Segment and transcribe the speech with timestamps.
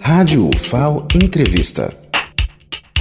[0.00, 2.05] Rádio UFAO Entrevista.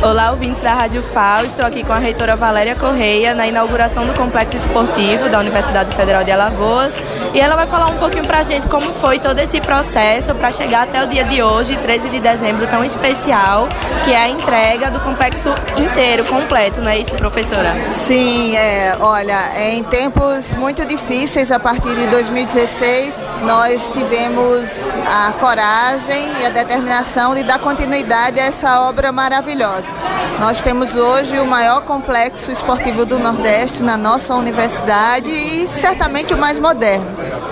[0.05, 1.45] Olá, ouvintes da Rádio FAO.
[1.45, 6.23] Estou aqui com a reitora Valéria Correia na inauguração do Complexo Esportivo da Universidade Federal
[6.23, 6.93] de Alagoas.
[7.33, 10.51] E ela vai falar um pouquinho para a gente como foi todo esse processo para
[10.51, 13.67] chegar até o dia de hoje, 13 de dezembro, tão especial,
[14.03, 17.75] que é a entrega do complexo inteiro, completo, não é isso, professora?
[17.89, 25.33] Sim, é, olha, é em tempos muito difíceis, a partir de 2016, nós tivemos a
[25.33, 29.94] coragem e a determinação de dar continuidade a essa obra maravilhosa.
[30.39, 36.37] Nós temos hoje o maior complexo esportivo do Nordeste na nossa universidade e certamente o
[36.37, 37.05] mais moderno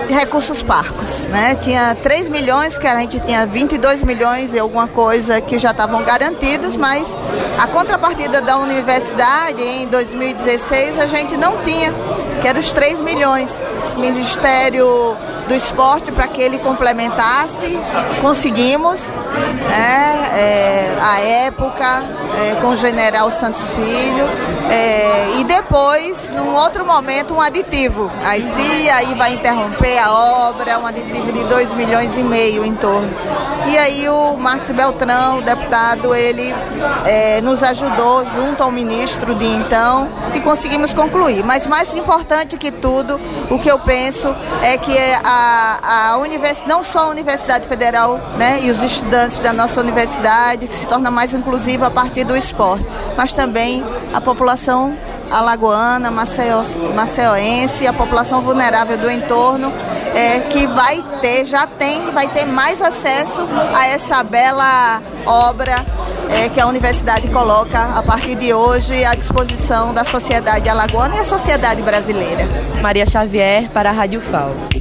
[0.10, 1.56] recursos parcos, né?
[1.56, 6.04] Tinha 3 milhões, que a gente tinha 22 milhões e alguma coisa que já estavam
[6.04, 7.16] garantidos, mas
[7.58, 11.94] a contrapartida da universidade em 2016 a gente não tinha,
[12.42, 13.64] que era os 3 milhões.
[14.00, 17.78] Ministério do Esporte para que ele complementasse,
[18.22, 19.14] conseguimos,
[19.70, 20.30] né?
[20.36, 22.04] É, a época,
[22.42, 24.26] é, com o general Santos Filho,
[24.70, 28.10] é, e depois, num outro momento, um aditivo.
[28.24, 30.12] Aí sim, aí vai interromper a
[30.50, 33.10] obra, um aditivo de 2 milhões e meio em torno.
[33.68, 36.54] E aí o Marcos Beltrão, o deputado, ele
[37.06, 41.44] é, nos ajudou junto ao ministro de então e conseguimos concluir.
[41.46, 43.20] Mas mais importante que tudo,
[43.50, 48.60] o que eu penso é que a, a universidade, não só a Universidade Federal né,
[48.62, 52.86] e os estudantes da nossa universidade, que se torna mais inclusiva a partir do esporte,
[53.16, 54.98] mas também a população
[55.32, 59.74] alagoana, maceo, maceoense, a população vulnerável do entorno,
[60.14, 63.42] é, que vai ter, já tem, vai ter mais acesso
[63.74, 65.84] a essa bela obra
[66.34, 71.20] é, que a universidade coloca a partir de hoje à disposição da sociedade alagoana e
[71.20, 72.48] a sociedade brasileira.
[72.82, 74.73] Maria Xavier para a Rádio FAO.